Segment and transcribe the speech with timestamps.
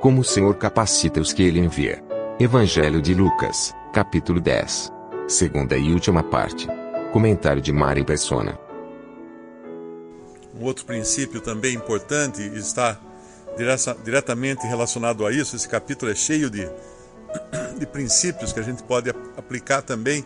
[0.00, 2.02] Como o Senhor capacita os que ele envia.
[2.38, 4.92] Evangelho de Lucas, capítulo 10.
[5.26, 6.66] Segunda e última parte.
[7.12, 8.58] Comentário de Mari Persona.
[10.54, 12.98] Um outro princípio também importante está
[13.56, 15.56] direta- diretamente relacionado a isso.
[15.56, 16.68] Esse capítulo é cheio de,
[17.78, 20.24] de princípios que a gente pode ap- aplicar também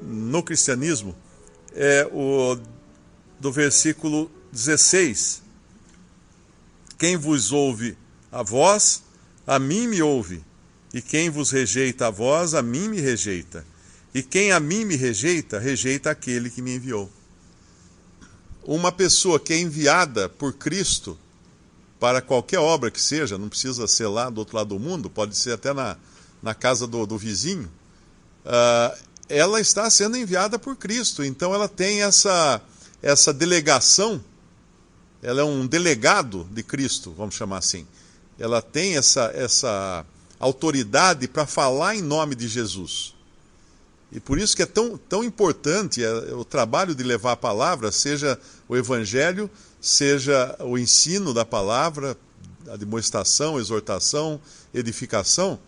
[0.00, 1.14] no cristianismo.
[1.74, 2.56] É o
[3.40, 5.42] do versículo 16.
[6.96, 7.96] Quem vos ouve
[8.34, 9.02] a vós,
[9.46, 10.42] a mim me ouve.
[10.92, 13.66] E quem vos rejeita a vós, a mim me rejeita.
[14.14, 17.10] E quem a mim me rejeita, rejeita aquele que me enviou
[18.66, 21.18] uma pessoa que é enviada por Cristo
[22.00, 25.36] para qualquer obra que seja, não precisa ser lá do outro lado do mundo, pode
[25.36, 25.96] ser até na,
[26.42, 27.70] na casa do, do vizinho,
[28.44, 28.96] ah,
[29.28, 31.24] ela está sendo enviada por Cristo.
[31.24, 32.60] Então ela tem essa,
[33.02, 34.22] essa delegação,
[35.22, 37.86] ela é um delegado de Cristo, vamos chamar assim.
[38.38, 40.04] Ela tem essa, essa
[40.38, 43.14] autoridade para falar em nome de Jesus.
[44.12, 47.90] E por isso que é tão, tão importante é, o trabalho de levar a palavra,
[47.90, 52.16] seja o evangelho, seja o ensino da palavra,
[52.68, 54.40] a demonstração, exortação,
[54.72, 55.58] edificação,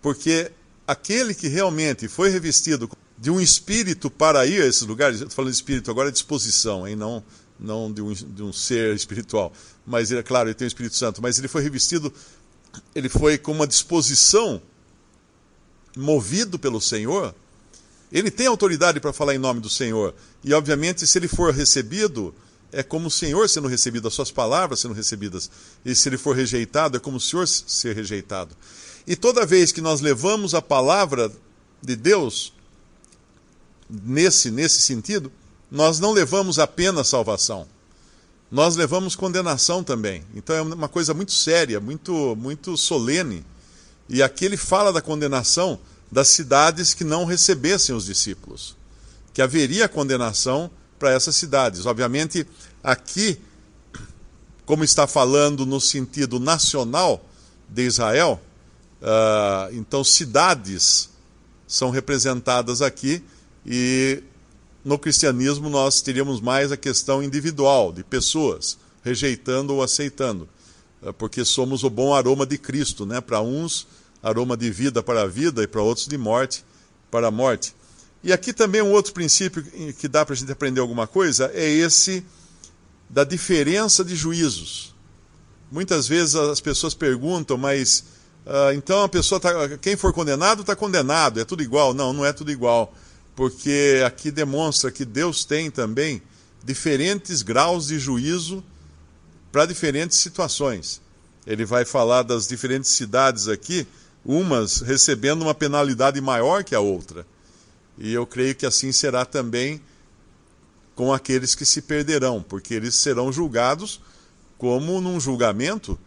[0.00, 0.50] porque
[0.86, 5.52] aquele que realmente foi revestido de um espírito para ir a esses lugares, estou falando
[5.52, 6.96] de espírito agora, é disposição, hein?
[6.96, 7.22] não,
[7.58, 9.52] não de, um, de um ser espiritual,
[9.86, 12.12] mas é claro, ele tem o Espírito Santo, mas ele foi revestido,
[12.94, 14.60] ele foi com uma disposição,
[15.96, 17.34] movido pelo Senhor,
[18.12, 20.14] ele tem autoridade para falar em nome do Senhor.
[20.44, 22.34] E, obviamente, se ele for recebido,
[22.70, 25.50] é como o Senhor sendo recebido, as suas palavras sendo recebidas.
[25.84, 28.56] E se ele for rejeitado, é como o Senhor ser rejeitado.
[29.06, 31.32] E toda vez que nós levamos a palavra
[31.82, 32.52] de Deus,
[33.88, 35.32] nesse, nesse sentido,
[35.70, 37.66] nós não levamos apenas salvação.
[38.50, 40.24] Nós levamos condenação também.
[40.34, 43.44] Então é uma coisa muito séria, muito, muito solene.
[44.08, 45.78] E aqui ele fala da condenação
[46.10, 48.76] das cidades que não recebessem os discípulos,
[49.34, 51.84] que haveria condenação para essas cidades.
[51.86, 52.46] Obviamente,
[52.82, 53.40] aqui,
[54.64, 57.24] como está falando no sentido nacional
[57.68, 58.40] de Israel,
[59.02, 61.10] uh, então cidades
[61.66, 63.22] são representadas aqui
[63.66, 64.22] e
[64.86, 70.48] no cristianismo nós teríamos mais a questão individual, de pessoas, rejeitando ou aceitando,
[71.18, 73.20] porque somos o bom aroma de Cristo, né?
[73.20, 73.84] Para uns
[74.22, 76.64] aroma de vida para a vida e para outros de morte
[77.10, 77.74] para a morte.
[78.22, 79.64] E aqui também um outro princípio
[79.98, 82.24] que dá para a gente aprender alguma coisa é esse
[83.10, 84.94] da diferença de juízos.
[85.68, 88.04] Muitas vezes as pessoas perguntam, mas
[88.46, 91.92] uh, então a pessoa tá, quem for condenado está condenado, é tudo igual?
[91.92, 92.94] Não, não é tudo igual,
[93.36, 96.22] porque aqui demonstra que Deus tem também
[96.64, 98.64] diferentes graus de juízo
[99.52, 101.02] para diferentes situações.
[101.46, 103.86] Ele vai falar das diferentes cidades aqui,
[104.24, 107.26] umas recebendo uma penalidade maior que a outra.
[107.98, 109.80] E eu creio que assim será também
[110.94, 114.00] com aqueles que se perderão, porque eles serão julgados
[114.56, 115.98] como num julgamento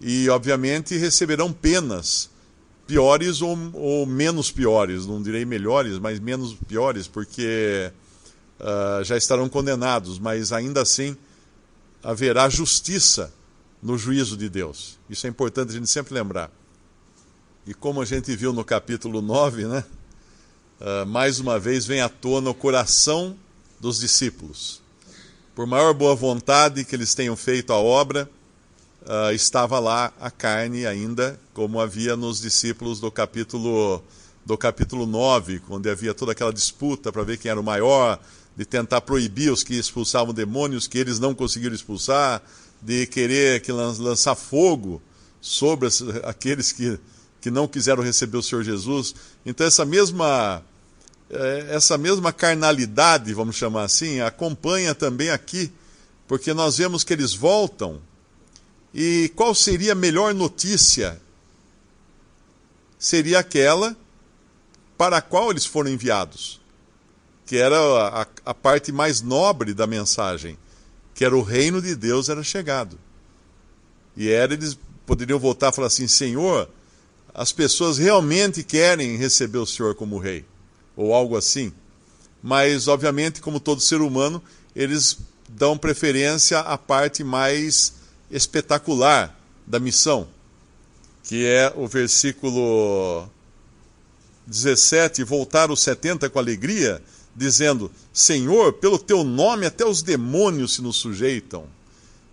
[0.00, 2.30] e, obviamente, receberão penas
[2.88, 7.92] piores ou, ou menos piores, não direi melhores, mas menos piores, porque
[8.58, 11.14] uh, já estarão condenados, mas ainda assim
[12.02, 13.30] haverá justiça
[13.82, 14.98] no juízo de Deus.
[15.08, 16.50] Isso é importante a gente sempre lembrar.
[17.66, 19.84] E como a gente viu no capítulo 9, né?
[20.80, 23.36] Uh, mais uma vez vem à tona o coração
[23.78, 24.80] dos discípulos.
[25.54, 28.30] Por maior boa vontade que eles tenham feito a obra,
[29.08, 34.04] uh, estava lá a carne ainda, como havia nos discípulos do capítulo,
[34.44, 38.20] do capítulo 9, onde havia toda aquela disputa para ver quem era o maior,
[38.54, 42.42] de tentar proibir os que expulsavam demônios, que eles não conseguiram expulsar,
[42.80, 45.00] de querer que lançar fogo
[45.40, 45.88] sobre
[46.24, 46.98] aqueles que,
[47.40, 49.14] que não quiseram receber o Senhor Jesus.
[49.44, 50.62] Então essa mesma
[51.68, 55.70] essa mesma carnalidade, vamos chamar assim, acompanha também aqui,
[56.26, 58.00] porque nós vemos que eles voltam.
[58.94, 61.20] E qual seria a melhor notícia?
[62.98, 63.96] Seria aquela
[64.96, 66.60] para a qual eles foram enviados,
[67.46, 70.58] que era a, a parte mais nobre da mensagem
[71.18, 72.96] que era o reino de Deus era chegado.
[74.16, 76.70] E era eles poderiam voltar e falar assim: Senhor,
[77.34, 80.44] as pessoas realmente querem receber o Senhor como rei,
[80.94, 81.72] ou algo assim.
[82.40, 84.40] Mas, obviamente, como todo ser humano,
[84.76, 85.18] eles
[85.48, 87.94] dão preferência à parte mais
[88.30, 90.28] espetacular da missão,
[91.22, 93.28] que é o versículo
[94.46, 97.02] 17: voltar os 70 com alegria,
[97.34, 101.66] dizendo: Senhor, pelo teu nome até os demônios se nos sujeitam.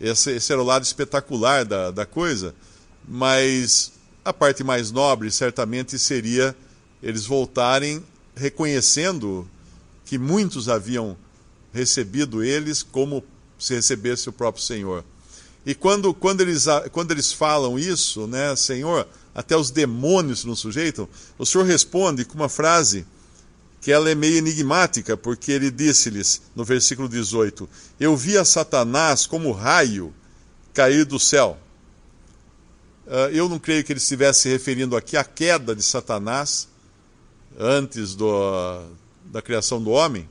[0.00, 2.54] Esse, esse era o lado espetacular da, da coisa,
[3.06, 3.92] mas
[4.24, 6.56] a parte mais nobre certamente seria
[7.02, 8.02] eles voltarem
[8.34, 9.48] reconhecendo
[10.04, 11.16] que muitos haviam
[11.72, 13.24] recebido eles como
[13.58, 15.04] se recebesse o próprio Senhor.
[15.64, 21.08] E quando, quando, eles, quando eles falam isso, né, Senhor, até os demônios nos sujeitam,
[21.38, 23.06] o Senhor responde com uma frase
[23.80, 27.68] que ela é meio enigmática, porque ele disse-lhes, no versículo 18:
[27.98, 30.12] Eu vi a Satanás como raio
[30.72, 31.58] cair do céu.
[33.06, 36.68] Uh, eu não creio que ele estivesse se referindo aqui à queda de Satanás
[37.58, 38.84] antes do,
[39.24, 40.28] da criação do homem,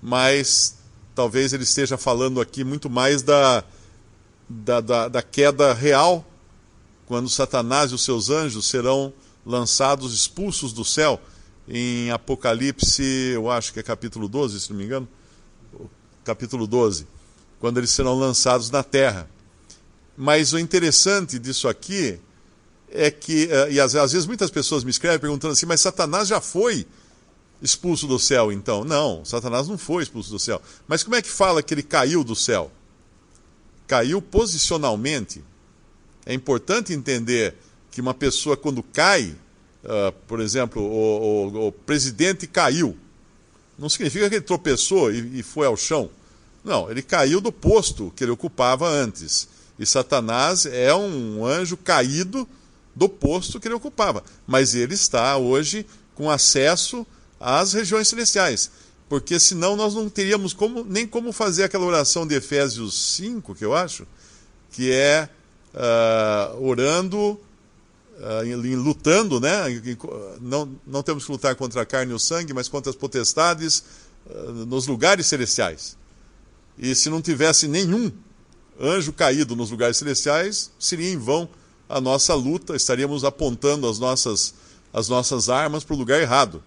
[0.00, 0.76] mas
[1.14, 3.64] talvez ele esteja falando aqui muito mais da,
[4.48, 6.24] da, da, da queda real,
[7.06, 9.12] quando Satanás e os seus anjos serão
[9.44, 11.20] lançados, expulsos do céu
[11.68, 13.02] em Apocalipse,
[13.34, 15.08] eu acho que é capítulo 12, se não me engano,
[16.24, 17.06] capítulo 12,
[17.60, 19.28] quando eles serão lançados na terra.
[20.16, 22.18] Mas o interessante disso aqui
[22.88, 26.40] é que, eh, e às, vezes muitas pessoas me escrevem perguntando assim, mas Satanás já
[26.40, 26.86] foi
[27.60, 28.84] expulso do céu então?
[28.84, 30.60] Não, Satanás não foi expulso do céu.
[30.86, 32.70] Mas como é que fala que ele caiu do céu?
[33.86, 35.42] Caiu posicionalmente.
[36.24, 37.54] É importante entender
[37.90, 39.34] que uma pessoa, quando cai,
[39.84, 42.96] uh, por exemplo, o, o, o, presidente caiu.
[43.78, 46.10] Não significa que ele tropeçou e, e foi ao chão.
[46.64, 49.48] Não, ele caiu do posto que ele ocupava antes.
[49.78, 52.48] E Satanás é um anjo caído
[52.94, 54.24] do posto que ele ocupava.
[54.46, 57.06] Mas ele está hoje com acesso
[57.38, 58.70] às regiões celestiais.
[59.08, 63.64] Porque senão nós não teríamos como, nem como fazer aquela oração de Efésios 5, que
[63.64, 64.06] eu acho,
[64.72, 65.28] que é
[65.74, 67.38] uh, orando
[68.16, 69.64] uh, lutando, né?
[70.40, 73.84] Não, não temos que lutar contra a carne e o sangue, mas contra as potestades
[74.26, 75.96] uh, nos lugares celestiais.
[76.78, 78.10] E se não tivesse nenhum
[78.80, 81.48] anjo caído nos lugares celestiais, seria em vão
[81.88, 84.54] a nossa luta, estaríamos apontando as nossas,
[84.92, 86.62] as nossas armas para o lugar errado.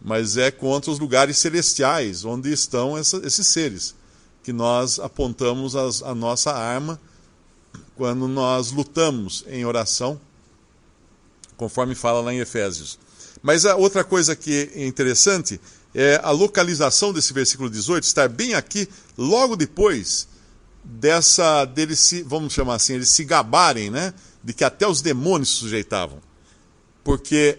[0.00, 3.94] Mas é contra os lugares celestiais, onde estão essa, esses seres,
[4.42, 7.00] que nós apontamos as, a nossa arma
[7.96, 10.20] quando nós lutamos em oração
[11.58, 12.98] conforme fala lá em Efésios.
[13.42, 15.60] Mas a outra coisa que é interessante
[15.94, 20.28] é a localização desse versículo 18 estar bem aqui, logo depois
[20.82, 25.50] dessa deles se, vamos chamar assim, eles se gabarem, né, de que até os demônios
[25.50, 26.20] se sujeitavam.
[27.02, 27.58] Porque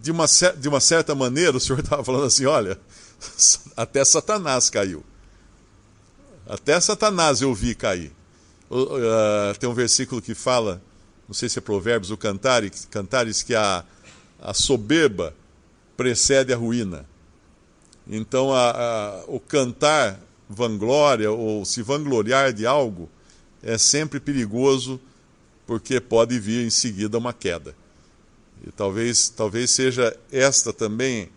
[0.00, 2.78] de, uma, de uma certa maneira o Senhor estava falando assim, olha,
[3.76, 5.04] até Satanás caiu.
[6.46, 8.12] Até Satanás eu vi cair.
[8.70, 10.82] Uh, tem um versículo que fala
[11.32, 13.84] não sei se é Provérbios ou Cantares, Cantares que a,
[14.38, 15.34] a soberba
[15.96, 17.06] precede a ruína.
[18.06, 23.08] Então, a, a, o cantar vanglória ou se vangloriar de algo
[23.62, 25.00] é sempre perigoso,
[25.66, 27.74] porque pode vir em seguida uma queda.
[28.66, 31.28] E talvez, talvez seja esta também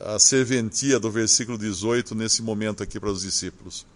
[0.00, 3.86] a serventia do versículo 18 nesse momento aqui para os discípulos.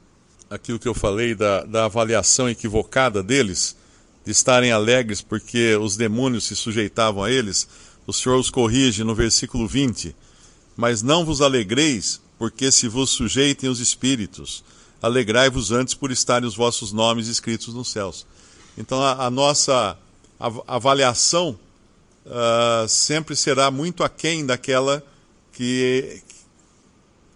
[0.49, 3.77] Aquilo que eu falei da, da avaliação equivocada deles
[4.25, 7.69] de estarem alegres porque os demônios se sujeitavam a eles,
[8.07, 10.15] o Senhor os corrige no versículo 20:
[10.77, 14.65] Mas não vos alegreis, porque se vos sujeitem os espíritos,
[15.03, 18.27] alegrai-vos antes por estarem os vossos nomes escritos nos céus.
[18.79, 19.99] Então a, a nossa
[20.67, 21.59] avaliação
[22.27, 25.03] uh, sempre será muito aquém daquela
[25.53, 26.23] que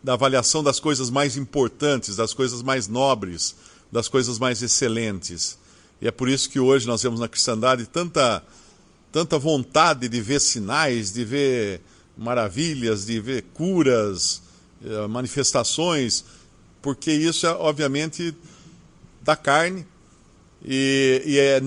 [0.02, 3.54] da avaliação das coisas mais importantes, das coisas mais nobres,
[3.92, 5.58] das coisas mais excelentes.
[6.00, 8.42] E é por isso que hoje nós vemos na cristandade tanta,
[9.12, 11.82] tanta vontade de ver sinais, de ver
[12.16, 14.42] maravilhas, de ver curas,
[14.82, 16.24] eh, manifestações,
[16.80, 18.34] porque isso é obviamente
[19.22, 19.86] da carne.
[20.64, 21.60] E, e é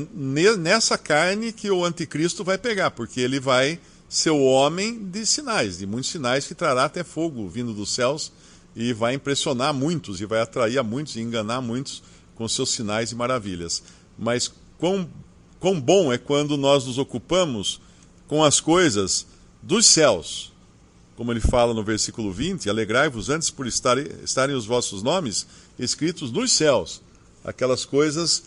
[0.57, 5.79] nessa carne que o anticristo vai pegar, porque ele vai ser o homem de sinais,
[5.79, 8.31] de muitos sinais que trará até fogo vindo dos céus
[8.75, 12.03] e vai impressionar muitos, e vai atrair a muitos e enganar muitos
[12.35, 13.83] com seus sinais e maravilhas
[14.17, 15.09] mas quão,
[15.59, 17.81] quão bom é quando nós nos ocupamos
[18.27, 19.25] com as coisas
[19.61, 20.51] dos céus.
[21.15, 25.45] Como ele fala no versículo 20: Alegrai-vos antes por estarem, estarem os vossos nomes
[25.77, 27.01] escritos nos céus,
[27.43, 28.43] aquelas coisas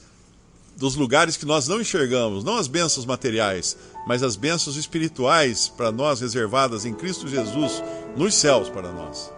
[0.77, 5.91] dos lugares que nós não enxergamos, não as bênçãos materiais, mas as bênçãos espirituais para
[5.91, 7.83] nós reservadas em Cristo Jesus
[8.17, 9.33] nos céus para nós.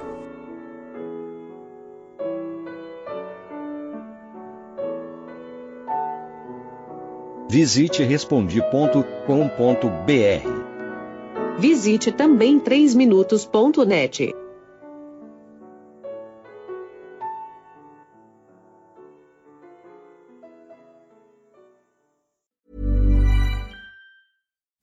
[7.50, 8.98] Visite respondi.com.br.
[11.58, 14.34] Visite também 3minutos.net.